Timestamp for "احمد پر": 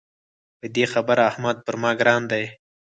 1.31-1.75